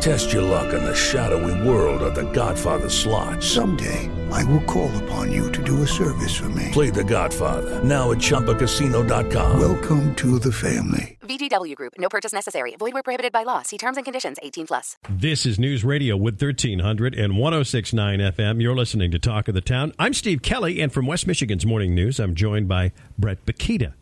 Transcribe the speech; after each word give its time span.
Test 0.00 0.32
your 0.32 0.42
luck 0.42 0.72
in 0.74 0.84
the 0.84 0.94
shadowy 0.94 1.68
world 1.68 2.02
of 2.02 2.14
The 2.14 2.30
Godfather 2.32 2.88
slot. 2.88 3.42
Someday, 3.42 4.10
I 4.30 4.44
will 4.44 4.60
call 4.62 4.94
upon 5.04 5.32
you 5.32 5.50
to 5.52 5.62
do 5.64 5.82
a 5.82 5.86
service 5.86 6.36
for 6.36 6.48
me. 6.50 6.68
Play 6.72 6.90
The 6.90 7.02
Godfather 7.04 7.82
now 7.82 8.12
at 8.12 8.18
ChumbaCasino.com. 8.18 9.58
Welcome 9.60 10.14
to 10.16 10.38
the 10.38 10.52
family. 10.52 11.18
VGW 11.22 11.74
Group. 11.74 11.94
No 11.98 12.08
purchase 12.08 12.32
necessary. 12.32 12.76
Void 12.78 12.92
where 12.94 13.02
prohibited 13.02 13.32
by 13.32 13.42
law. 13.42 13.62
See 13.62 13.78
terms 13.78 13.96
and 13.96 14.04
conditions. 14.04 14.38
18 14.42 14.66
plus. 14.68 14.96
This 15.08 15.44
is 15.44 15.58
News 15.58 15.82
Radio 15.84 16.16
with 16.16 16.40
1300 16.40 17.14
and 17.14 17.38
1069 17.38 18.18
FM. 18.20 18.62
You're 18.62 18.76
listening 18.76 19.10
to 19.10 19.18
Talk 19.18 19.48
of 19.48 19.54
the 19.54 19.60
Town. 19.60 19.92
I'm 19.98 20.14
Steve 20.14 20.40
Kelly, 20.42 20.80
and 20.80 20.92
from 20.92 21.06
West 21.06 21.26
Michigan's 21.26 21.66
Morning 21.66 21.94
News, 21.94 22.20
I'm 22.20 22.34
joined 22.34 22.68
by 22.68 22.92
Bret 23.18 23.44
Bakita 23.44 23.94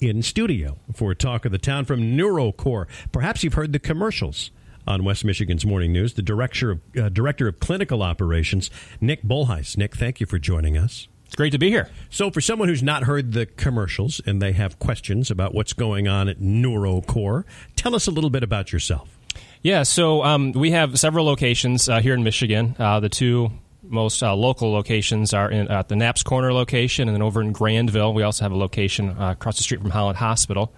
in 0.00 0.22
studio 0.22 0.78
for 0.94 1.14
Talk 1.14 1.44
of 1.44 1.52
the 1.52 1.58
Town 1.58 1.84
from 1.84 2.16
NeuroCore. 2.16 2.86
Perhaps 3.12 3.44
you've 3.44 3.54
heard 3.54 3.72
the 3.72 3.78
commercials 3.78 4.50
on 4.86 5.04
West 5.04 5.24
Michigan's 5.24 5.64
Morning 5.64 5.92
News. 5.92 6.14
The 6.14 6.22
director 6.22 6.70
of, 6.72 6.80
uh, 6.96 7.08
director 7.08 7.48
of 7.48 7.60
clinical 7.60 8.02
operations, 8.02 8.70
Nick 9.00 9.22
Bolhuis. 9.22 9.76
Nick, 9.76 9.96
thank 9.96 10.20
you 10.20 10.26
for 10.26 10.38
joining 10.38 10.76
us. 10.76 11.08
It's 11.26 11.36
great 11.36 11.52
to 11.52 11.58
be 11.58 11.70
here. 11.70 11.88
So, 12.10 12.30
for 12.30 12.40
someone 12.40 12.68
who's 12.68 12.82
not 12.82 13.04
heard 13.04 13.32
the 13.32 13.46
commercials 13.46 14.20
and 14.26 14.42
they 14.42 14.50
have 14.52 14.80
questions 14.80 15.30
about 15.30 15.54
what's 15.54 15.72
going 15.72 16.08
on 16.08 16.28
at 16.28 16.40
NeuroCore, 16.40 17.44
tell 17.76 17.94
us 17.94 18.08
a 18.08 18.10
little 18.10 18.30
bit 18.30 18.42
about 18.42 18.72
yourself. 18.72 19.16
Yeah, 19.62 19.82
so 19.82 20.24
um, 20.24 20.52
we 20.52 20.70
have 20.70 20.98
several 20.98 21.26
locations 21.26 21.88
uh, 21.88 22.00
here 22.00 22.14
in 22.14 22.24
Michigan. 22.24 22.74
Uh, 22.78 22.98
the 22.98 23.10
two 23.10 23.50
most 23.82 24.22
uh, 24.22 24.34
local 24.34 24.72
locations 24.72 25.34
are 25.34 25.50
in, 25.50 25.68
at 25.68 25.88
the 25.88 25.96
Knapp's 25.96 26.22
Corner 26.22 26.52
location, 26.52 27.08
and 27.08 27.14
then 27.14 27.22
over 27.22 27.42
in 27.42 27.52
Grandville, 27.52 28.14
we 28.14 28.22
also 28.22 28.44
have 28.44 28.52
a 28.52 28.56
location 28.56 29.10
uh, 29.10 29.32
across 29.32 29.58
the 29.58 29.62
street 29.62 29.82
from 29.82 29.90
Holland 29.90 30.18
Hospital. 30.18 30.72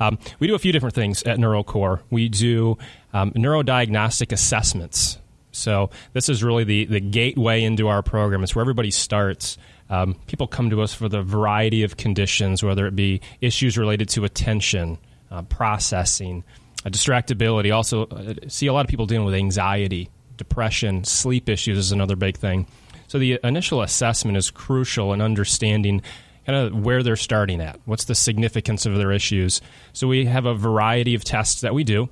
Um, 0.00 0.18
we 0.38 0.46
do 0.46 0.54
a 0.54 0.58
few 0.58 0.72
different 0.72 0.94
things 0.94 1.22
at 1.24 1.38
NeuroCore. 1.38 2.00
We 2.10 2.28
do 2.28 2.78
um, 3.12 3.30
neurodiagnostic 3.32 4.32
assessments. 4.32 5.18
So 5.52 5.90
this 6.12 6.28
is 6.28 6.42
really 6.42 6.64
the, 6.64 6.84
the 6.86 7.00
gateway 7.00 7.62
into 7.62 7.88
our 7.88 8.02
program. 8.02 8.42
It's 8.42 8.54
where 8.54 8.62
everybody 8.62 8.90
starts. 8.90 9.56
Um, 9.88 10.14
people 10.26 10.46
come 10.46 10.70
to 10.70 10.82
us 10.82 10.94
for 10.94 11.08
the 11.08 11.22
variety 11.22 11.82
of 11.82 11.96
conditions, 11.96 12.62
whether 12.62 12.86
it 12.86 12.96
be 12.96 13.20
issues 13.40 13.78
related 13.78 14.08
to 14.10 14.24
attention, 14.24 14.98
uh, 15.30 15.42
processing, 15.42 16.44
uh, 16.84 16.90
distractibility. 16.90 17.74
Also, 17.74 18.06
uh, 18.06 18.34
see 18.48 18.66
a 18.66 18.72
lot 18.72 18.84
of 18.84 18.90
people 18.90 19.06
dealing 19.06 19.26
with 19.26 19.34
anxiety, 19.34 20.10
depression, 20.36 21.04
sleep 21.04 21.48
issues 21.48 21.78
is 21.78 21.92
another 21.92 22.16
big 22.16 22.36
thing. 22.36 22.66
So 23.06 23.18
the 23.18 23.38
initial 23.44 23.82
assessment 23.82 24.36
is 24.36 24.50
crucial 24.50 25.12
in 25.12 25.20
understanding 25.20 26.02
kind 26.46 26.58
of 26.58 26.84
where 26.84 27.02
they're 27.02 27.16
starting 27.16 27.60
at. 27.60 27.80
What's 27.84 28.04
the 28.04 28.14
significance 28.14 28.86
of 28.86 28.96
their 28.96 29.12
issues? 29.12 29.60
So 29.92 30.08
we 30.08 30.26
have 30.26 30.46
a 30.46 30.54
variety 30.54 31.14
of 31.14 31.24
tests 31.24 31.62
that 31.62 31.74
we 31.74 31.84
do. 31.84 32.08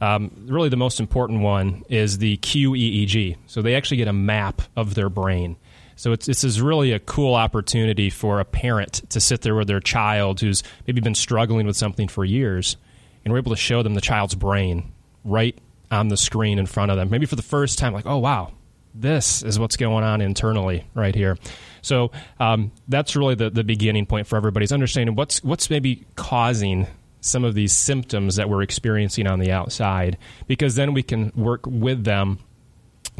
Um, 0.00 0.46
really, 0.46 0.68
the 0.68 0.76
most 0.76 1.00
important 1.00 1.40
one 1.40 1.82
is 1.88 2.18
the 2.18 2.36
QEEG. 2.38 3.36
So 3.46 3.62
they 3.62 3.74
actually 3.74 3.96
get 3.98 4.08
a 4.08 4.12
map 4.12 4.62
of 4.76 4.94
their 4.94 5.08
brain. 5.08 5.56
So 5.98 6.14
this 6.14 6.44
is 6.44 6.60
really 6.60 6.92
a 6.92 6.98
cool 6.98 7.34
opportunity 7.34 8.10
for 8.10 8.38
a 8.38 8.44
parent 8.44 9.08
to 9.10 9.20
sit 9.20 9.40
there 9.40 9.54
with 9.54 9.66
their 9.66 9.80
child 9.80 10.40
who's 10.40 10.62
maybe 10.86 11.00
been 11.00 11.14
struggling 11.14 11.66
with 11.66 11.76
something 11.76 12.06
for 12.06 12.22
years, 12.22 12.76
and 13.24 13.32
we're 13.32 13.38
able 13.38 13.52
to 13.52 13.56
show 13.56 13.82
them 13.82 13.94
the 13.94 14.02
child's 14.02 14.34
brain 14.34 14.92
right 15.24 15.58
on 15.90 16.08
the 16.08 16.16
screen 16.18 16.58
in 16.58 16.66
front 16.66 16.90
of 16.90 16.98
them. 16.98 17.08
Maybe 17.08 17.24
for 17.24 17.36
the 17.36 17.42
first 17.42 17.78
time, 17.78 17.94
like, 17.94 18.04
oh 18.04 18.18
wow, 18.18 18.52
this 19.00 19.42
is 19.42 19.58
what's 19.58 19.76
going 19.76 20.04
on 20.04 20.20
internally 20.20 20.84
right 20.94 21.14
here. 21.14 21.38
So 21.82 22.10
um, 22.40 22.72
that's 22.88 23.14
really 23.14 23.34
the, 23.34 23.50
the 23.50 23.64
beginning 23.64 24.06
point 24.06 24.26
for 24.26 24.36
everybody's 24.36 24.72
understanding 24.72 25.14
what's 25.14 25.42
what's 25.44 25.70
maybe 25.70 26.06
causing 26.16 26.86
some 27.20 27.44
of 27.44 27.54
these 27.54 27.72
symptoms 27.72 28.36
that 28.36 28.48
we're 28.48 28.62
experiencing 28.62 29.26
on 29.26 29.40
the 29.40 29.50
outside, 29.50 30.16
because 30.46 30.76
then 30.76 30.94
we 30.94 31.02
can 31.02 31.32
work 31.34 31.60
with 31.66 32.04
them 32.04 32.38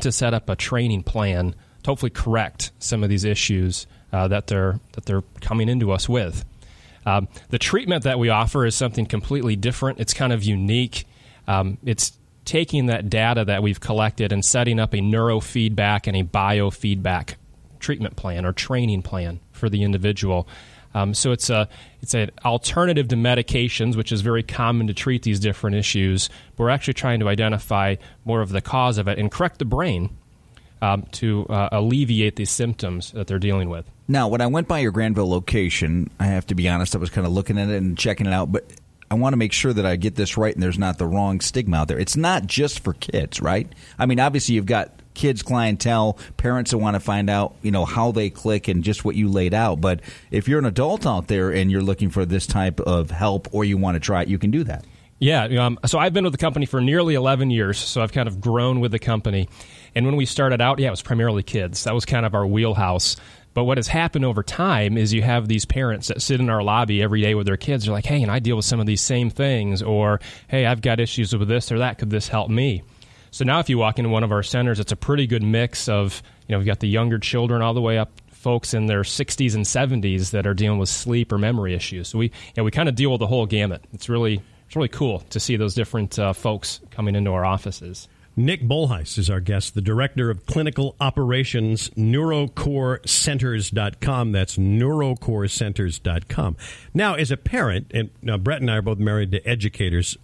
to 0.00 0.12
set 0.12 0.34
up 0.34 0.48
a 0.48 0.56
training 0.56 1.02
plan 1.02 1.54
to 1.82 1.90
hopefully 1.90 2.10
correct 2.10 2.70
some 2.78 3.02
of 3.02 3.08
these 3.08 3.24
issues 3.24 3.86
uh, 4.12 4.28
that 4.28 4.46
they're 4.46 4.80
that 4.92 5.06
they're 5.06 5.22
coming 5.40 5.68
into 5.68 5.92
us 5.92 6.08
with. 6.08 6.44
Um, 7.04 7.28
the 7.50 7.58
treatment 7.58 8.02
that 8.02 8.18
we 8.18 8.28
offer 8.28 8.66
is 8.66 8.74
something 8.74 9.06
completely 9.06 9.54
different. 9.54 10.00
It's 10.00 10.12
kind 10.12 10.32
of 10.32 10.42
unique. 10.42 11.04
Um, 11.46 11.78
it's 11.84 12.12
taking 12.46 12.86
that 12.86 13.10
data 13.10 13.44
that 13.44 13.62
we've 13.62 13.80
collected 13.80 14.32
and 14.32 14.44
setting 14.44 14.80
up 14.80 14.94
a 14.94 14.98
neurofeedback 14.98 16.06
and 16.06 16.16
a 16.16 16.22
biofeedback 16.22 17.34
treatment 17.78 18.16
plan 18.16 18.46
or 18.46 18.52
training 18.52 19.02
plan 19.02 19.40
for 19.52 19.68
the 19.68 19.82
individual. 19.82 20.48
Um, 20.94 21.12
so 21.12 21.32
it's 21.32 21.50
a 21.50 21.68
it's 22.00 22.14
an 22.14 22.30
alternative 22.44 23.08
to 23.08 23.16
medications, 23.16 23.96
which 23.96 24.12
is 24.12 24.22
very 24.22 24.42
common 24.42 24.86
to 24.86 24.94
treat 24.94 25.22
these 25.24 25.38
different 25.38 25.76
issues. 25.76 26.30
But 26.56 26.64
we're 26.64 26.70
actually 26.70 26.94
trying 26.94 27.20
to 27.20 27.28
identify 27.28 27.96
more 28.24 28.40
of 28.40 28.48
the 28.48 28.62
cause 28.62 28.96
of 28.96 29.06
it 29.06 29.18
and 29.18 29.30
correct 29.30 29.58
the 29.58 29.66
brain 29.66 30.16
um, 30.80 31.02
to 31.12 31.46
uh, 31.48 31.68
alleviate 31.72 32.36
these 32.36 32.50
symptoms 32.50 33.12
that 33.12 33.26
they're 33.26 33.38
dealing 33.38 33.68
with. 33.68 33.90
Now, 34.08 34.28
when 34.28 34.40
I 34.40 34.46
went 34.46 34.68
by 34.68 34.78
your 34.78 34.92
Grandville 34.92 35.28
location, 35.28 36.10
I 36.20 36.26
have 36.26 36.46
to 36.46 36.54
be 36.54 36.68
honest, 36.68 36.94
I 36.94 36.98
was 36.98 37.10
kind 37.10 37.26
of 37.26 37.32
looking 37.32 37.58
at 37.58 37.68
it 37.68 37.76
and 37.76 37.98
checking 37.98 38.26
it 38.26 38.32
out, 38.32 38.52
but 38.52 38.64
I 39.10 39.14
want 39.14 39.32
to 39.32 39.36
make 39.36 39.52
sure 39.52 39.72
that 39.72 39.86
I 39.86 39.96
get 39.96 40.16
this 40.16 40.36
right 40.36 40.52
and 40.52 40.62
there's 40.62 40.78
not 40.78 40.98
the 40.98 41.06
wrong 41.06 41.40
stigma 41.40 41.78
out 41.78 41.88
there. 41.88 41.98
It's 41.98 42.16
not 42.16 42.46
just 42.46 42.80
for 42.80 42.92
kids, 42.94 43.40
right? 43.40 43.70
I 43.98 44.06
mean, 44.06 44.18
obviously 44.18 44.56
you've 44.56 44.66
got 44.66 44.90
kids 45.14 45.42
clientele, 45.42 46.18
parents 46.36 46.72
that 46.72 46.78
want 46.78 46.94
to 46.94 47.00
find 47.00 47.30
out, 47.30 47.56
you 47.62 47.70
know, 47.70 47.84
how 47.84 48.12
they 48.12 48.30
click 48.30 48.68
and 48.68 48.84
just 48.84 49.04
what 49.04 49.16
you 49.16 49.28
laid 49.28 49.54
out. 49.54 49.80
But 49.80 50.00
if 50.30 50.48
you're 50.48 50.58
an 50.58 50.66
adult 50.66 51.06
out 51.06 51.28
there 51.28 51.50
and 51.50 51.70
you're 51.70 51.82
looking 51.82 52.10
for 52.10 52.24
this 52.24 52.46
type 52.46 52.80
of 52.80 53.10
help 53.10 53.48
or 53.52 53.64
you 53.64 53.76
want 53.78 53.94
to 53.94 54.00
try 54.00 54.22
it, 54.22 54.28
you 54.28 54.38
can 54.38 54.50
do 54.50 54.64
that. 54.64 54.84
Yeah. 55.18 55.44
Um, 55.44 55.78
so 55.86 55.98
I've 55.98 56.12
been 56.12 56.24
with 56.24 56.34
the 56.34 56.38
company 56.38 56.66
for 56.66 56.80
nearly 56.80 57.14
11 57.14 57.50
years. 57.50 57.78
So 57.78 58.02
I've 58.02 58.12
kind 58.12 58.28
of 58.28 58.40
grown 58.40 58.80
with 58.80 58.92
the 58.92 58.98
company. 58.98 59.48
And 59.94 60.04
when 60.04 60.16
we 60.16 60.26
started 60.26 60.60
out, 60.60 60.78
yeah, 60.78 60.88
it 60.88 60.90
was 60.90 61.02
primarily 61.02 61.42
kids. 61.42 61.84
That 61.84 61.94
was 61.94 62.04
kind 62.04 62.26
of 62.26 62.34
our 62.34 62.46
wheelhouse. 62.46 63.16
But 63.56 63.64
what 63.64 63.78
has 63.78 63.88
happened 63.88 64.26
over 64.26 64.42
time 64.42 64.98
is 64.98 65.14
you 65.14 65.22
have 65.22 65.48
these 65.48 65.64
parents 65.64 66.08
that 66.08 66.20
sit 66.20 66.40
in 66.40 66.50
our 66.50 66.62
lobby 66.62 67.02
every 67.02 67.22
day 67.22 67.34
with 67.34 67.46
their 67.46 67.56
kids. 67.56 67.86
They're 67.86 67.94
like, 67.94 68.04
hey, 68.04 68.20
and 68.20 68.30
I 68.30 68.38
deal 68.38 68.54
with 68.54 68.66
some 68.66 68.80
of 68.80 68.86
these 68.86 69.00
same 69.00 69.30
things. 69.30 69.80
Or, 69.80 70.20
hey, 70.46 70.66
I've 70.66 70.82
got 70.82 71.00
issues 71.00 71.34
with 71.34 71.48
this 71.48 71.72
or 71.72 71.78
that. 71.78 71.96
Could 71.96 72.10
this 72.10 72.28
help 72.28 72.50
me? 72.50 72.82
So 73.30 73.46
now 73.46 73.58
if 73.58 73.70
you 73.70 73.78
walk 73.78 73.98
into 73.98 74.10
one 74.10 74.24
of 74.24 74.30
our 74.30 74.42
centers, 74.42 74.78
it's 74.78 74.92
a 74.92 74.96
pretty 74.96 75.26
good 75.26 75.42
mix 75.42 75.88
of, 75.88 76.22
you 76.46 76.52
know, 76.52 76.58
we've 76.58 76.66
got 76.66 76.80
the 76.80 76.88
younger 76.88 77.18
children 77.18 77.62
all 77.62 77.72
the 77.72 77.80
way 77.80 77.96
up 77.96 78.20
folks 78.30 78.74
in 78.74 78.88
their 78.88 79.00
60s 79.00 79.54
and 79.54 79.64
70s 79.64 80.32
that 80.32 80.46
are 80.46 80.52
dealing 80.52 80.78
with 80.78 80.90
sleep 80.90 81.32
or 81.32 81.38
memory 81.38 81.72
issues. 81.72 82.08
So 82.08 82.18
we, 82.18 82.26
you 82.26 82.32
know, 82.58 82.64
we 82.64 82.70
kind 82.70 82.90
of 82.90 82.94
deal 82.94 83.10
with 83.10 83.20
the 83.20 83.26
whole 83.26 83.46
gamut. 83.46 83.82
It's 83.94 84.10
really, 84.10 84.42
it's 84.66 84.76
really 84.76 84.88
cool 84.88 85.20
to 85.30 85.40
see 85.40 85.56
those 85.56 85.74
different 85.74 86.18
uh, 86.18 86.34
folks 86.34 86.80
coming 86.90 87.16
into 87.16 87.32
our 87.32 87.46
offices. 87.46 88.06
Nick 88.38 88.60
Bolhuis 88.60 89.16
is 89.16 89.30
our 89.30 89.40
guest, 89.40 89.74
the 89.74 89.80
director 89.80 90.28
of 90.28 90.44
clinical 90.44 90.94
operations, 91.00 91.88
neurocorecenters.com. 91.90 94.32
That's 94.32 94.58
neurocorecenters.com. 94.58 96.56
Now, 96.92 97.14
as 97.14 97.30
a 97.30 97.38
parent, 97.38 97.90
and 97.94 98.10
now 98.20 98.36
Bret 98.36 98.60
and 98.60 98.70
I 98.70 98.76
are 98.76 98.82
both 98.82 98.98
married 98.98 99.32
to 99.32 99.42
educators, 99.48 100.18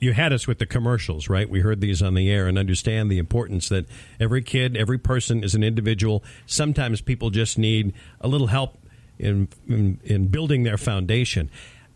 you 0.00 0.14
had 0.14 0.32
us 0.32 0.48
with 0.48 0.58
the 0.58 0.66
commercials, 0.66 1.28
right? 1.28 1.48
We 1.48 1.60
heard 1.60 1.80
these 1.80 2.02
on 2.02 2.14
the 2.14 2.28
air 2.28 2.48
and 2.48 2.58
understand 2.58 3.08
the 3.08 3.18
importance 3.18 3.68
that 3.68 3.86
every 4.18 4.42
kid, 4.42 4.76
every 4.76 4.98
person 4.98 5.44
is 5.44 5.54
an 5.54 5.62
individual. 5.62 6.24
Sometimes 6.46 7.00
people 7.00 7.30
just 7.30 7.56
need 7.56 7.94
a 8.20 8.26
little 8.26 8.48
help 8.48 8.78
in, 9.18 9.46
in, 9.68 10.00
in 10.02 10.26
building 10.26 10.64
their 10.64 10.78
foundation. 10.78 11.50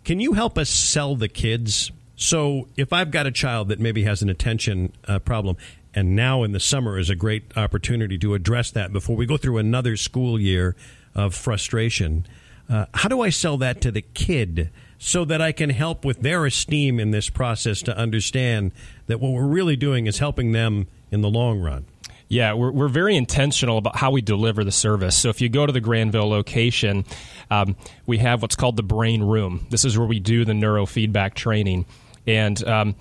Can 0.05 0.21
you 0.21 0.35
help 0.35 0.57
us 0.57 0.71
sell 0.71 1.17
the 1.17 1.29
kids 1.29 1.91
so 2.19 2.67
if 2.77 2.93
I've 2.93 3.13
got 3.13 3.27
a 3.27 3.31
child 3.31 3.69
that 3.69 3.79
maybe 3.79 4.03
has 4.03 4.23
an 4.23 4.29
attention 4.29 4.93
uh, 5.07 5.21
problem, 5.21 5.57
and 5.95 6.17
now 6.17 6.43
in 6.43 6.51
the 6.51 6.59
summer 6.59 6.99
is 6.99 7.09
a 7.09 7.15
great 7.15 7.57
opportunity 7.57 8.19
to 8.19 8.35
address 8.35 8.73
that 8.73 8.93
before 8.93 9.15
we 9.15 9.25
go 9.25 9.37
through 9.37 9.59
another 9.59 9.97
school 9.97 10.39
year 10.39 10.75
of 11.15 11.33
frustration, 11.33 12.27
uh, 12.69 12.87
how 12.93 13.09
do 13.09 13.21
I 13.21 13.31
sell 13.31 13.57
that 13.59 13.81
to 13.83 13.93
the 13.93 14.03
kid 14.03 14.71
so 14.99 15.25
that 15.27 15.41
I 15.41 15.53
can 15.53 15.71
help 15.71 16.05
with 16.05 16.23
their 16.23 16.45
esteem 16.45 16.99
in 16.99 17.13
this 17.13 17.31
process 17.31 17.83
to 17.83 17.97
understand 17.97 18.73
that 19.07 19.21
what 19.21 19.31
we're 19.31 19.47
really 19.47 19.77
doing 19.77 20.09
is 20.09 20.19
helping 20.19 20.51
them 20.51 20.89
in 21.13 21.21
the 21.21 21.31
long 21.31 21.61
run? 21.61 21.87
Yeah, 22.29 22.53
we're, 22.55 22.73
we're 22.73 22.89
very 22.89 23.17
intentional 23.17 23.79
about 23.79 23.97
how 23.97 24.11
we 24.11 24.23
deliver 24.23 24.65
the 24.65 24.73
service. 24.73 25.17
So 25.17 25.31
if 25.31 25.41
you 25.41 25.49
go 25.49 25.67
to 25.67 25.73
the 25.73 25.81
Grandville 25.81 26.29
location, 26.29 27.05
um, 27.49 27.77
we 28.07 28.19
have 28.19 28.43
what's 28.43 28.57
called 28.57 28.77
the 28.77 28.83
brain 28.83 29.23
room. 29.23 29.67
This 29.71 29.85
is 29.85 29.97
where 29.97 30.07
we 30.07 30.21
do 30.21 30.45
the 30.45 30.53
neurofeedback 30.53 31.35
training. 31.35 31.87
And 32.27 32.63
um, 32.65 32.97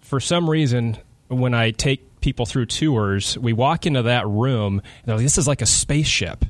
for 0.00 0.20
some 0.20 0.48
reason, 0.48 0.96
when 1.28 1.54
I 1.54 1.70
take 1.70 2.20
people 2.20 2.46
through 2.46 2.66
tours, 2.66 3.38
we 3.38 3.52
walk 3.52 3.86
into 3.86 4.02
that 4.02 4.26
room, 4.26 4.82
and 5.04 5.14
like, 5.14 5.22
this 5.22 5.38
is 5.38 5.46
like 5.46 5.62
a 5.62 5.66
spaceship. 5.66 6.44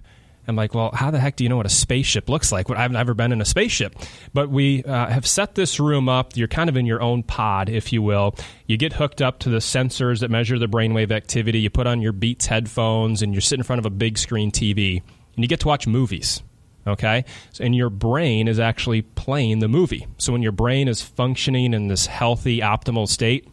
I'm 0.49 0.57
like, 0.57 0.75
well, 0.75 0.91
how 0.95 1.11
the 1.11 1.21
heck 1.21 1.37
do 1.37 1.45
you 1.45 1.51
know 1.51 1.59
what 1.59 1.67
a 1.67 1.71
spaceship 1.71 2.31
looks 2.31 2.51
like? 2.51 2.71
I've 2.71 2.91
never 2.91 3.13
been 3.13 3.33
in 3.33 3.43
a 3.43 3.45
spaceship. 3.45 3.95
But 4.33 4.49
we 4.49 4.83
uh, 4.83 5.09
have 5.09 5.27
set 5.27 5.55
this 5.55 5.79
room 5.79 6.09
up. 6.09 6.39
You're 6.39 6.49
kind 6.49 6.71
of 6.71 6.77
in 6.77 6.87
your 6.87 7.03
own 7.03 7.23
pod, 7.23 7.69
if 7.69 7.93
you 7.93 8.01
will. 8.01 8.35
You 8.67 8.79
get 8.79 8.95
hooked 8.95 9.21
up 9.21 9.41
to 9.41 9.51
the 9.51 9.59
sensors 9.59 10.21
that 10.21 10.31
measure 10.31 10.59
the 10.59 10.67
brainwave 10.67 11.11
activity. 11.11 11.61
You 11.61 11.69
put 11.69 11.87
on 11.87 12.01
your 12.01 12.13
Beats 12.13 12.47
headphones, 12.47 13.21
and 13.21 13.35
you're 13.35 13.43
sitting 13.43 13.61
in 13.61 13.65
front 13.65 13.79
of 13.79 13.85
a 13.85 13.91
big 13.91 14.17
screen 14.17 14.51
TV, 14.51 15.03
and 15.37 15.45
you 15.45 15.49
get 15.49 15.61
to 15.61 15.69
watch 15.69 15.87
movies. 15.87 16.43
Okay? 16.89 17.25
And 17.61 17.77
your 17.77 17.91
brain 17.91 18.49
is 18.49 18.59
actually 18.59 19.03
playing 19.03 19.61
the 19.61 19.69
movie. 19.69 20.07
So 20.17 20.33
when 20.33 20.43
your 20.43 20.53
brain 20.53 20.89
is 20.89 21.03
functioning 21.03 21.75
in 21.75 21.89
this 21.89 22.07
healthy, 22.07 22.61
optimal 22.61 23.07
state, 23.07 23.47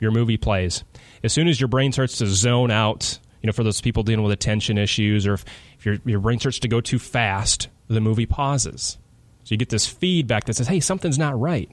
your 0.00 0.10
movie 0.10 0.36
plays. 0.36 0.84
As 1.22 1.32
soon 1.32 1.48
as 1.48 1.60
your 1.60 1.68
brain 1.68 1.92
starts 1.92 2.18
to 2.18 2.26
zone 2.26 2.70
out, 2.70 3.18
you 3.40 3.46
know, 3.46 3.52
for 3.52 3.62
those 3.62 3.80
people 3.80 4.02
dealing 4.02 4.24
with 4.24 4.32
attention 4.32 4.76
issues, 4.76 5.26
or 5.26 5.34
if, 5.34 5.44
if 5.78 5.86
your, 5.86 5.96
your 6.04 6.20
brain 6.20 6.38
starts 6.38 6.58
to 6.58 6.68
go 6.68 6.80
too 6.80 6.98
fast, 6.98 7.68
the 7.88 8.00
movie 8.00 8.26
pauses. 8.26 8.98
So 9.44 9.52
you 9.52 9.56
get 9.56 9.68
this 9.68 9.86
feedback 9.86 10.44
that 10.44 10.56
says, 10.56 10.68
hey, 10.68 10.80
something's 10.80 11.18
not 11.18 11.38
right. 11.38 11.70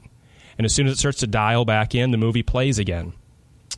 And 0.58 0.64
as 0.64 0.74
soon 0.74 0.86
as 0.86 0.94
it 0.94 0.98
starts 0.98 1.20
to 1.20 1.26
dial 1.26 1.64
back 1.64 1.94
in, 1.94 2.10
the 2.10 2.18
movie 2.18 2.42
plays 2.42 2.78
again. 2.78 3.14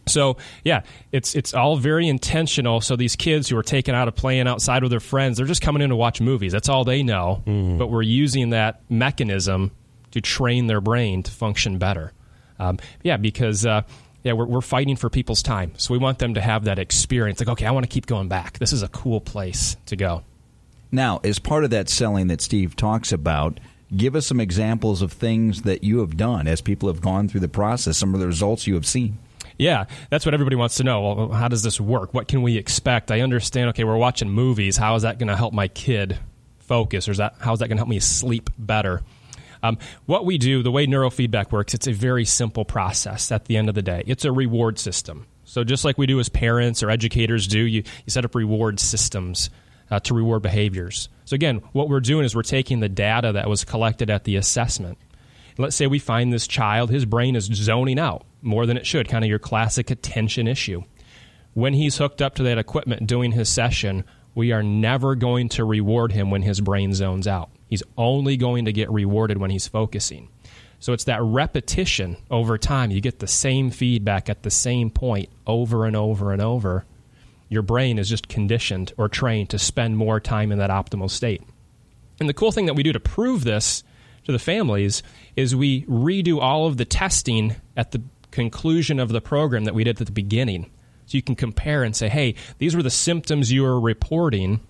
So 0.07 0.37
yeah, 0.65 0.83
it's 1.13 1.35
it's 1.35 1.55
all 1.55 1.77
very 1.77 2.09
intentional. 2.09 2.81
So 2.81 2.97
these 2.97 3.17
kids 3.17 3.49
who 3.49 3.57
are 3.57 3.63
taken 3.63 3.95
out 3.95 4.09
of 4.09 4.15
playing 4.15 4.47
outside 4.47 4.83
with 4.83 4.91
their 4.91 5.01
friends, 5.01 5.39
they're 5.39 5.47
just 5.47 5.63
coming 5.63 5.83
in 5.83 5.91
to 5.91 5.97
watch 5.97 6.21
movies. 6.21 6.53
That's 6.53 6.69
all 6.69 6.85
they 6.85 7.03
know. 7.03 7.43
Mm. 7.47 7.79
But 7.79 7.89
we're 7.89 8.03
using 8.03 8.51
that 8.51 8.83
mechanism 8.91 9.71
to 10.13 10.21
train 10.21 10.67
their 10.67 10.81
brain 10.81 11.23
to 11.23 11.31
function 11.31 11.79
better. 11.79 12.13
Um, 12.59 12.79
yeah, 13.03 13.17
because 13.17 13.67
uh, 13.67 13.83
yeah, 14.23 14.33
we're, 14.33 14.47
we're 14.47 14.61
fighting 14.61 14.97
for 14.97 15.11
people's 15.11 15.43
time. 15.43 15.73
So 15.77 15.93
we 15.93 15.99
want 15.99 16.19
them 16.19 16.35
to 16.35 16.41
have 16.41 16.65
that 16.65 16.79
experience. 16.79 17.41
Like, 17.41 17.49
okay, 17.51 17.67
I 17.67 17.71
want 17.73 17.85
to 17.85 17.89
keep 17.89 18.07
going 18.07 18.29
back. 18.29 18.59
This 18.59 18.73
is 18.73 18.83
a 18.83 18.89
cool 18.89 19.21
place 19.21 19.77
to 19.87 19.97
go. 19.97 20.23
Now, 20.91 21.21
as 21.25 21.39
part 21.39 21.65
of 21.65 21.71
that 21.71 21.89
selling 21.89 22.29
that 22.29 22.41
Steve 22.41 22.77
talks 22.77 23.11
about, 23.11 23.59
give 23.95 24.15
us 24.15 24.27
some 24.27 24.41
examples 24.41 25.03
of 25.03 25.13
things 25.13 25.63
that 25.63 25.85
you 25.85 25.99
have 25.99 26.17
done 26.17 26.47
as 26.47 26.61
people 26.61 26.89
have 26.89 27.01
gone 27.01 27.29
through 27.29 27.41
the 27.41 27.49
process, 27.49 27.99
some 27.99 28.15
of 28.15 28.21
the 28.21 28.27
results 28.27 28.67
you 28.67 28.75
have 28.75 28.87
seen. 28.87 29.19
Yeah, 29.59 29.85
that's 30.11 30.27
what 30.27 30.35
everybody 30.35 30.57
wants 30.57 30.77
to 30.77 30.85
know. 30.85 31.01
Well, 31.01 31.29
how 31.29 31.49
does 31.49 31.63
this 31.63 31.81
work? 31.81 32.13
What 32.13 32.27
can 32.27 32.43
we 32.43 32.57
expect? 32.57 33.11
I 33.11 33.21
understand, 33.21 33.69
okay, 33.71 33.85
we're 33.85 33.97
watching 33.97 34.29
movies. 34.29 34.77
How 34.77 34.97
is 34.97 35.03
that 35.03 35.19
going 35.19 35.29
to 35.29 35.37
help 35.37 35.55
my 35.55 35.69
kid 35.69 36.19
focus? 36.59 37.07
Or 37.09 37.13
is 37.13 37.19
that, 37.19 37.37
how 37.39 37.53
is 37.53 37.61
that 37.61 37.69
going 37.69 37.77
to 37.77 37.81
help 37.81 37.89
me 37.89 38.01
sleep 38.01 38.51
better? 38.59 39.03
Um, 39.63 39.79
what 40.07 40.27
we 40.27 40.39
do, 40.39 40.63
the 40.63 40.71
way 40.71 40.87
neurofeedback 40.87 41.53
works, 41.53 41.73
it's 41.73 41.87
a 41.87 41.93
very 41.93 42.25
simple 42.25 42.65
process 42.65 43.31
at 43.33 43.47
the 43.47 43.57
end 43.57 43.69
of 43.69 43.75
the 43.75 43.83
day. 43.83 44.03
It's 44.07 44.25
a 44.25 44.33
reward 44.33 44.79
system. 44.79 45.27
So 45.45 45.63
just 45.63 45.85
like 45.85 45.99
we 45.99 46.07
do 46.07 46.19
as 46.21 46.29
parents 46.29 46.83
or 46.83 46.91
educators 46.91 47.47
do, 47.47 47.61
you, 47.61 47.83
you 48.05 48.11
set 48.11 48.25
up 48.25 48.35
reward 48.35 48.81
systems 48.81 49.51
uh, 49.91 50.01
to 50.01 50.15
reward 50.15 50.43
behaviors. 50.43 51.09
So 51.27 51.35
again, 51.35 51.63
what 51.73 51.89
we're 51.89 52.01
doing 52.01 52.25
is 52.25 52.35
we're 52.35 52.43
taking 52.43 52.81
the 52.81 52.89
data 52.89 53.33
that 53.33 53.49
was 53.49 53.65
collected 53.65 54.11
at 54.11 54.25
the 54.25 54.37
assessment. 54.37 54.99
Let's 55.57 55.77
say 55.77 55.87
we 55.87 55.99
find 56.01 56.33
this 56.33 56.49
child, 56.49 56.91
his 56.91 57.05
brain 57.05 57.37
is 57.37 57.45
zoning 57.45 57.99
out 57.99 58.27
more 58.45 58.67
than 58.67 58.77
it 58.77 58.87
should, 58.87 59.09
kind 59.09 59.25
of 59.25 59.29
your 59.29 59.39
classic 59.39 59.91
attention 59.91 60.47
issue. 60.47 60.83
When 61.55 61.75
he's 61.75 61.99
hooked 61.99 62.21
up 62.21 62.35
to 62.37 62.43
that 62.45 62.59
equipment 62.59 63.07
doing 63.07 63.33
his 63.33 63.49
session, 63.49 64.05
we 64.35 64.53
are 64.53 64.63
never 64.63 65.15
going 65.15 65.49
to 65.51 65.65
reward 65.65 66.13
him 66.13 66.31
when 66.31 66.43
his 66.43 66.61
brain 66.61 66.93
zones 66.95 67.27
out. 67.27 67.51
He's 67.69 67.83
only 67.97 68.37
going 68.37 68.65
to 68.65 68.73
get 68.73 68.91
rewarded 68.91 69.39
when 69.39 69.51
he's 69.51 69.69
focusing. 69.69 70.29
So 70.81 70.93
it's 70.93 71.05
that 71.05 71.23
repetition 71.23 72.17
over 72.31 72.59
time. 72.59 72.91
You 72.91 73.01
get 73.01 73.21
the 73.21 73.27
same 73.27 73.71
feedback 73.71 74.29
at 74.29 74.43
the 74.43 74.51
same 74.51 74.91
point 74.91 75.31
over 75.47 75.87
and 75.87 75.97
over 75.97 76.33
and 76.33 76.43
over. 76.43 76.85
Your 77.49 77.63
brain 77.63 77.99
is 77.99 78.09
just 78.09 78.29
conditioned 78.29 78.93
or 78.99 79.09
trained 79.09 79.51
to 79.51 79.59
spend 79.59 79.97
more 79.97 80.21
time 80.21 80.53
in 80.53 80.59
that 80.59 80.71
optimal 80.71 81.11
state. 81.11 81.43
And 82.21 82.29
the 82.29 82.35
cool 82.35 82.53
thing 82.53 82.67
that 82.67 82.75
we 82.75 82.83
do 82.83 82.93
to 82.93 83.01
prove 83.01 83.45
this 83.45 83.83
to 84.25 84.33
the 84.33 84.39
families 84.39 85.03
is 85.37 85.55
we 85.55 85.85
redo 85.85 86.41
all 86.41 86.67
of 86.67 86.77
the 86.77 86.85
testing 86.85 87.57
at 87.77 87.93
the 87.93 88.03
conclusion 88.35 89.01
of 89.01 89.09
the 89.09 89.21
program 89.21 89.65
that 89.65 89.75
we 89.75 89.85
did 89.85 90.01
at 90.01 90.07
the 90.07 90.13
beginning. 90.13 90.71
So 91.07 91.17
you 91.17 91.23
can 91.23 91.37
compare 91.37 91.85
and 91.85 91.95
say, 91.95 92.09
hey, 92.09 92.35
these 92.59 92.75
were 92.75 92.83
the 92.83 92.91
symptoms 92.91 93.53
you 93.53 93.63
were 93.63 93.81
reporting 93.81 94.61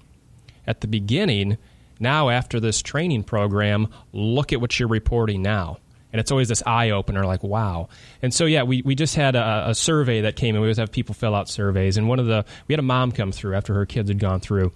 at 0.67 0.81
the 0.81 0.87
beginning 0.87 1.59
now, 2.01 2.29
after 2.29 2.61
this 2.61 2.83
training 2.83 3.25
program, 3.25 3.89
look 4.13 4.53
at 4.53 4.61
what 4.61 4.79
you're 4.79 4.89
reporting 4.89 5.43
now. 5.43 5.79
And 6.13 6.21
it's 6.21 6.31
always 6.31 6.49
this 6.49 6.63
eye 6.67 6.91
opener, 6.91 7.25
like, 7.25 7.43
wow. 7.43 7.89
And 8.23 8.33
so, 8.33 8.45
yeah, 8.45 8.63
we, 8.63 8.83
we 8.83 8.95
just 8.95 9.17
had 9.17 9.35
a, 9.35 9.71
a 9.71 9.75
survey 9.75 10.23
that 10.23 10.37
came 10.37 10.55
in. 10.55 10.61
We 10.61 10.67
always 10.67 10.77
have 10.77 10.93
people 10.93 11.15
fill 11.15 11.35
out 11.35 11.49
surveys. 11.49 11.97
And 11.97 12.09
one 12.09 12.21
of 12.21 12.27
the, 12.27 12.45
we 12.69 12.73
had 12.73 12.79
a 12.79 12.83
mom 12.83 13.11
come 13.13 13.33
through 13.33 13.55
after 13.55 13.75
her 13.75 13.87
kids 13.87 14.11
had 14.11 14.19
gone 14.19 14.41
through. 14.41 14.73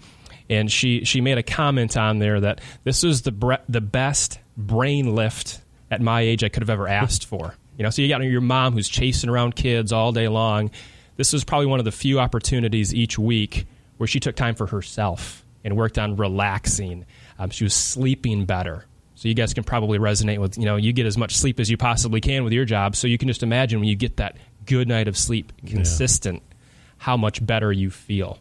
And 0.49 0.71
she, 0.71 1.05
she 1.05 1.21
made 1.21 1.37
a 1.37 1.43
comment 1.43 1.95
on 1.95 2.19
there 2.19 2.39
that 2.41 2.61
this 2.83 3.03
was 3.03 3.21
the, 3.21 3.31
bre- 3.31 3.53
the 3.69 3.81
best 3.81 4.39
brain 4.57 5.15
lift 5.15 5.61
at 5.91 6.01
my 6.01 6.21
age 6.21 6.43
I 6.43 6.49
could 6.49 6.63
have 6.63 6.69
ever 6.69 6.87
asked 6.87 7.25
for. 7.25 7.55
You 7.79 7.83
know, 7.83 7.91
so 7.91 8.01
you 8.01 8.09
got 8.09 8.21
your 8.21 8.41
mom 8.41 8.73
who's 8.73 8.89
chasing 8.89 9.29
around 9.29 9.55
kids 9.55 9.93
all 9.93 10.11
day 10.11 10.27
long. 10.27 10.69
This 11.15 11.31
was 11.31 11.45
probably 11.45 11.67
one 11.67 11.79
of 11.79 11.85
the 11.85 11.93
few 11.93 12.19
opportunities 12.19 12.93
each 12.93 13.17
week 13.17 13.67
where 13.95 14.05
she 14.05 14.19
took 14.19 14.35
time 14.35 14.53
for 14.53 14.67
herself 14.67 15.45
and 15.63 15.77
worked 15.77 15.97
on 15.97 16.17
relaxing. 16.17 17.05
Um, 17.39 17.51
she 17.51 17.63
was 17.63 17.73
sleeping 17.73 18.43
better. 18.43 18.85
So 19.15 19.29
you 19.29 19.33
guys 19.33 19.53
can 19.53 19.63
probably 19.63 19.97
resonate 19.97 20.39
with, 20.39 20.57
you 20.57 20.65
know, 20.65 20.75
you 20.75 20.91
get 20.91 21.05
as 21.05 21.17
much 21.17 21.37
sleep 21.37 21.57
as 21.57 21.69
you 21.69 21.77
possibly 21.77 22.19
can 22.19 22.43
with 22.43 22.51
your 22.51 22.65
job. 22.65 22.97
So 22.97 23.07
you 23.07 23.17
can 23.17 23.29
just 23.29 23.43
imagine 23.43 23.79
when 23.79 23.87
you 23.87 23.95
get 23.95 24.17
that 24.17 24.35
good 24.65 24.89
night 24.89 25.07
of 25.07 25.17
sleep 25.17 25.53
consistent, 25.65 26.43
yeah. 26.49 26.55
how 26.97 27.15
much 27.15 27.45
better 27.45 27.71
you 27.71 27.91
feel. 27.91 28.39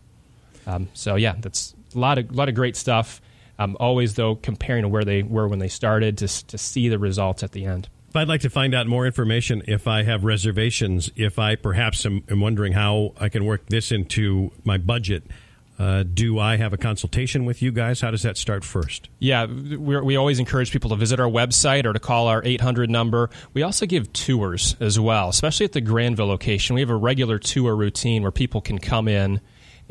Um, 0.66 0.88
so 0.94 1.14
yeah, 1.14 1.36
that's 1.38 1.76
a 1.94 1.98
lot 1.98 2.18
of, 2.18 2.34
lot 2.34 2.48
of 2.48 2.56
great 2.56 2.74
stuff. 2.74 3.20
Um, 3.56 3.76
always 3.78 4.14
though 4.14 4.34
comparing 4.34 4.82
to 4.82 4.88
where 4.88 5.04
they 5.04 5.22
were 5.22 5.46
when 5.46 5.60
they 5.60 5.68
started 5.68 6.18
to, 6.18 6.46
to 6.46 6.58
see 6.58 6.88
the 6.88 6.98
results 6.98 7.44
at 7.44 7.52
the 7.52 7.66
end. 7.66 7.88
If 8.08 8.16
I'd 8.16 8.28
like 8.28 8.40
to 8.40 8.50
find 8.50 8.74
out 8.74 8.86
more 8.86 9.04
information, 9.04 9.62
if 9.68 9.86
I 9.86 10.02
have 10.02 10.24
reservations, 10.24 11.10
if 11.14 11.38
I 11.38 11.56
perhaps 11.56 12.06
am, 12.06 12.24
am 12.30 12.40
wondering 12.40 12.72
how 12.72 13.12
I 13.20 13.28
can 13.28 13.44
work 13.44 13.66
this 13.66 13.92
into 13.92 14.50
my 14.64 14.78
budget, 14.78 15.24
uh, 15.78 16.02
do 16.02 16.38
I 16.38 16.56
have 16.56 16.72
a 16.72 16.78
consultation 16.78 17.44
with 17.44 17.60
you 17.60 17.70
guys? 17.70 18.00
How 18.00 18.10
does 18.10 18.22
that 18.22 18.38
start 18.38 18.64
first? 18.64 19.10
Yeah, 19.18 19.44
we 19.44 20.16
always 20.16 20.38
encourage 20.38 20.72
people 20.72 20.90
to 20.90 20.96
visit 20.96 21.20
our 21.20 21.28
website 21.28 21.84
or 21.84 21.92
to 21.92 22.00
call 22.00 22.28
our 22.28 22.42
800 22.42 22.88
number. 22.88 23.28
We 23.52 23.62
also 23.62 23.84
give 23.84 24.10
tours 24.14 24.74
as 24.80 24.98
well, 24.98 25.28
especially 25.28 25.64
at 25.64 25.72
the 25.72 25.82
Grandville 25.82 26.26
location. 26.26 26.74
We 26.74 26.80
have 26.80 26.90
a 26.90 26.96
regular 26.96 27.38
tour 27.38 27.76
routine 27.76 28.22
where 28.22 28.32
people 28.32 28.62
can 28.62 28.78
come 28.78 29.06
in 29.06 29.40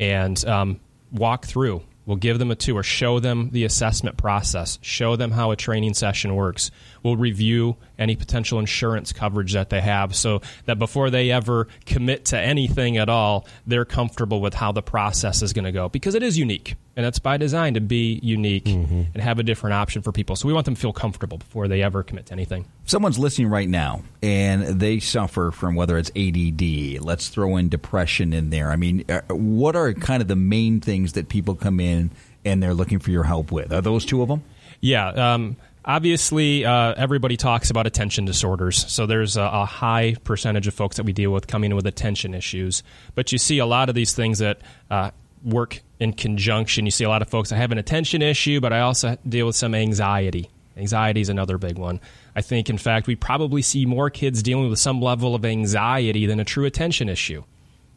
and 0.00 0.44
um, 0.44 0.80
walk 1.12 1.46
through. 1.46 1.84
We'll 2.08 2.16
give 2.16 2.38
them 2.38 2.50
a 2.50 2.54
tour, 2.54 2.82
show 2.82 3.20
them 3.20 3.50
the 3.52 3.64
assessment 3.64 4.16
process, 4.16 4.78
show 4.80 5.14
them 5.14 5.32
how 5.32 5.50
a 5.50 5.56
training 5.56 5.92
session 5.92 6.34
works. 6.34 6.70
We'll 7.02 7.18
review 7.18 7.76
any 7.98 8.16
potential 8.16 8.58
insurance 8.58 9.12
coverage 9.12 9.52
that 9.52 9.68
they 9.68 9.82
have 9.82 10.16
so 10.16 10.40
that 10.64 10.78
before 10.78 11.10
they 11.10 11.30
ever 11.30 11.68
commit 11.84 12.24
to 12.26 12.38
anything 12.40 12.96
at 12.96 13.10
all, 13.10 13.46
they're 13.66 13.84
comfortable 13.84 14.40
with 14.40 14.54
how 14.54 14.72
the 14.72 14.80
process 14.80 15.42
is 15.42 15.52
going 15.52 15.66
to 15.66 15.72
go 15.72 15.90
because 15.90 16.14
it 16.14 16.22
is 16.22 16.38
unique. 16.38 16.76
And 16.98 17.04
that's 17.04 17.20
by 17.20 17.36
design 17.36 17.74
to 17.74 17.80
be 17.80 18.18
unique 18.24 18.64
mm-hmm. 18.64 19.02
and 19.14 19.22
have 19.22 19.38
a 19.38 19.44
different 19.44 19.74
option 19.74 20.02
for 20.02 20.10
people. 20.10 20.34
So 20.34 20.48
we 20.48 20.52
want 20.52 20.64
them 20.64 20.74
to 20.74 20.80
feel 20.80 20.92
comfortable 20.92 21.38
before 21.38 21.68
they 21.68 21.80
ever 21.80 22.02
commit 22.02 22.26
to 22.26 22.32
anything. 22.32 22.64
Someone's 22.86 23.20
listening 23.20 23.46
right 23.46 23.68
now 23.68 24.02
and 24.20 24.80
they 24.80 24.98
suffer 24.98 25.52
from 25.52 25.76
whether 25.76 25.96
it's 25.96 26.10
ADD, 26.16 27.00
let's 27.00 27.28
throw 27.28 27.56
in 27.56 27.68
depression 27.68 28.32
in 28.32 28.50
there. 28.50 28.72
I 28.72 28.74
mean, 28.74 29.04
uh, 29.08 29.20
what 29.28 29.76
are 29.76 29.92
kind 29.94 30.22
of 30.22 30.26
the 30.26 30.34
main 30.34 30.80
things 30.80 31.12
that 31.12 31.28
people 31.28 31.54
come 31.54 31.78
in 31.78 32.10
and 32.44 32.60
they're 32.60 32.74
looking 32.74 32.98
for 32.98 33.12
your 33.12 33.22
help 33.22 33.52
with? 33.52 33.72
Are 33.72 33.80
those 33.80 34.04
two 34.04 34.20
of 34.20 34.26
them? 34.26 34.42
Yeah. 34.80 35.34
Um, 35.34 35.56
obviously, 35.84 36.64
uh, 36.64 36.94
everybody 36.96 37.36
talks 37.36 37.70
about 37.70 37.86
attention 37.86 38.24
disorders. 38.24 38.90
So 38.90 39.06
there's 39.06 39.36
a, 39.36 39.42
a, 39.42 39.64
high 39.64 40.16
percentage 40.24 40.66
of 40.66 40.74
folks 40.74 40.96
that 40.96 41.04
we 41.04 41.12
deal 41.12 41.30
with 41.30 41.46
coming 41.46 41.70
in 41.70 41.76
with 41.76 41.86
attention 41.86 42.34
issues. 42.34 42.82
But 43.14 43.30
you 43.30 43.38
see 43.38 43.60
a 43.60 43.66
lot 43.66 43.88
of 43.88 43.94
these 43.94 44.14
things 44.14 44.40
that 44.40 44.62
uh, 44.90 45.12
work 45.44 45.80
in 45.98 46.12
conjunction. 46.12 46.84
You 46.84 46.90
see 46.90 47.04
a 47.04 47.08
lot 47.08 47.22
of 47.22 47.28
folks 47.28 47.52
I 47.52 47.56
have 47.56 47.72
an 47.72 47.78
attention 47.78 48.22
issue, 48.22 48.60
but 48.60 48.72
I 48.72 48.80
also 48.80 49.16
deal 49.28 49.46
with 49.46 49.56
some 49.56 49.74
anxiety. 49.74 50.50
Anxiety 50.76 51.20
is 51.20 51.28
another 51.28 51.58
big 51.58 51.76
one. 51.76 52.00
I 52.36 52.40
think, 52.40 52.70
in 52.70 52.78
fact, 52.78 53.06
we 53.08 53.16
probably 53.16 53.62
see 53.62 53.84
more 53.84 54.10
kids 54.10 54.42
dealing 54.42 54.70
with 54.70 54.78
some 54.78 55.00
level 55.00 55.34
of 55.34 55.44
anxiety 55.44 56.26
than 56.26 56.38
a 56.38 56.44
true 56.44 56.66
attention 56.66 57.08
issue. 57.08 57.42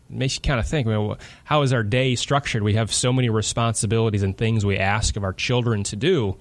It 0.10 0.16
makes 0.16 0.36
you 0.36 0.42
kind 0.42 0.60
of 0.60 0.68
think, 0.68 0.88
well, 0.88 1.20
how 1.44 1.62
is 1.62 1.74
our 1.74 1.84
day 1.84 2.16
structured? 2.16 2.64
We 2.64 2.74
have 2.74 2.92
so 2.92 3.14
many 3.14 3.30
responsibilities 3.30 4.24
and 4.24 4.36
things 4.36 4.66
we 4.66 4.78
ask 4.78 5.16
of 5.16 5.24
our 5.24 5.34
children 5.34 5.84
to 5.84 5.96
do 5.96 6.38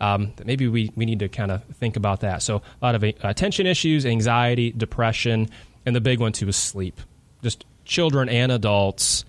um, 0.00 0.32
maybe 0.44 0.66
we, 0.66 0.90
we 0.96 1.04
need 1.04 1.18
to 1.18 1.28
kind 1.28 1.50
of 1.50 1.62
think 1.64 1.96
about 1.96 2.20
that. 2.20 2.42
So, 2.42 2.56
a 2.56 2.84
lot 2.84 2.94
of 2.94 3.02
attention 3.02 3.66
issues, 3.66 4.06
anxiety, 4.06 4.72
depression, 4.72 5.48
and 5.84 5.94
the 5.94 6.00
big 6.00 6.20
one 6.20 6.32
too 6.32 6.48
is 6.48 6.56
sleep. 6.56 7.00
Just 7.42 7.66
children 7.84 8.28
and 8.28 8.50
adults 8.50 9.24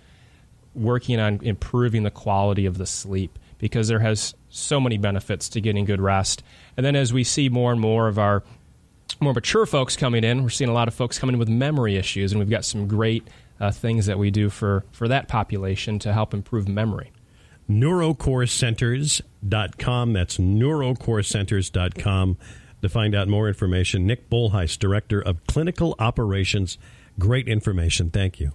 working 0.74 1.20
on 1.20 1.40
improving 1.42 2.04
the 2.04 2.12
quality 2.12 2.66
of 2.66 2.78
the 2.78 2.86
sleep 2.86 3.38
because 3.58 3.88
there 3.88 4.00
has 4.00 4.36
so 4.50 4.80
many 4.80 4.98
benefits 4.98 5.50
to 5.50 5.62
getting 5.62 5.86
good 5.86 6.02
rest. 6.02 6.44
And 6.76 6.86
then 6.86 6.96
as 6.96 7.14
we 7.14 7.24
see 7.24 7.50
more 7.50 7.72
and 7.72 7.80
more 7.80 8.08
of 8.08 8.18
our 8.18 8.44
more 9.20 9.34
mature 9.34 9.66
folks 9.66 9.96
coming 9.96 10.24
in, 10.24 10.44
we're 10.44 10.50
seeing 10.50 10.70
a 10.70 10.74
lot 10.74 10.88
of 10.88 10.94
folks 10.94 11.18
coming 11.20 11.34
in 11.34 11.40
with 11.40 11.50
memory 11.50 11.98
issues, 11.98 12.32
and 12.32 12.40
we've 12.40 12.50
got 12.50 12.64
some 12.66 12.88
great 12.88 13.28
uh, 13.60 13.72
things 13.72 14.06
that 14.08 14.18
we 14.18 14.32
do 14.32 14.50
for, 14.50 14.84
for 14.92 15.08
that 15.08 15.28
population 15.28 16.00
to 16.00 16.12
help 16.14 16.34
improve 16.34 16.68
memory. 16.68 17.12
neurocorecenters.com. 17.70 20.14
That's 20.14 20.38
neurocorecenters.com 20.38 22.38
to 22.82 22.90
find 22.90 23.14
out 23.14 23.28
more 23.28 23.48
information. 23.48 24.08
Nick 24.08 24.28
Bolhuis, 24.30 24.80
Director 24.80 25.22
of 25.22 25.46
Clinical 25.46 25.96
Operations. 26.00 26.80
Great 27.20 27.48
information. 27.48 28.10
Thank 28.10 28.40
you. 28.40 28.54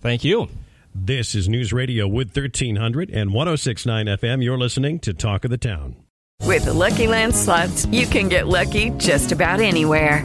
Thank 0.00 0.24
you. 0.24 0.48
This 0.94 1.34
is 1.34 1.48
News 1.48 1.72
Radio 1.72 2.06
Wood 2.06 2.36
1300 2.36 3.10
and 3.10 3.32
1069 3.32 4.06
FM. 4.06 4.44
You're 4.44 4.58
listening 4.58 4.98
to 5.00 5.14
Talk 5.14 5.46
of 5.46 5.50
the 5.50 5.56
Town. 5.56 5.96
With 6.42 6.66
the 6.66 6.74
Lucky 6.74 7.06
Land 7.06 7.34
slots, 7.34 7.86
you 7.86 8.04
can 8.06 8.28
get 8.28 8.46
lucky 8.46 8.90
just 8.98 9.32
about 9.32 9.60
anywhere. 9.60 10.22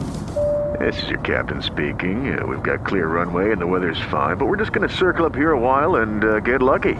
This 0.78 1.02
is 1.02 1.08
your 1.08 1.20
captain 1.20 1.62
speaking. 1.62 2.38
Uh, 2.38 2.44
we've 2.44 2.62
got 2.62 2.84
clear 2.84 3.06
runway 3.06 3.50
and 3.50 3.60
the 3.60 3.66
weather's 3.66 4.00
fine, 4.10 4.36
but 4.36 4.44
we're 4.44 4.58
just 4.58 4.72
going 4.72 4.86
to 4.86 4.94
circle 4.94 5.24
up 5.24 5.34
here 5.34 5.52
a 5.52 5.58
while 5.58 5.96
and 6.02 6.22
uh, 6.22 6.40
get 6.40 6.60
lucky. 6.60 6.96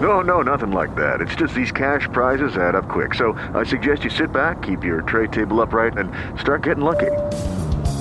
No, 0.00 0.22
no, 0.22 0.40
nothing 0.40 0.70
like 0.70 0.94
that. 0.94 1.20
It's 1.20 1.34
just 1.34 1.54
these 1.54 1.70
cash 1.70 2.08
prizes 2.12 2.56
add 2.56 2.74
up 2.74 2.88
quick. 2.88 3.12
So 3.14 3.32
I 3.52 3.64
suggest 3.64 4.04
you 4.04 4.10
sit 4.10 4.32
back, 4.32 4.62
keep 4.62 4.82
your 4.84 5.02
tray 5.02 5.26
table 5.26 5.60
upright, 5.60 5.98
and 5.98 6.10
start 6.40 6.62
getting 6.62 6.82
lucky. 6.82 7.10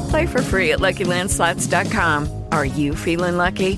Play 0.10 0.26
for 0.26 0.42
free 0.42 0.72
at 0.72 0.80
LuckyLandSlots.com. 0.80 2.46
Are 2.54 2.66
you 2.66 2.96
feeling 2.96 3.36
lucky? 3.36 3.78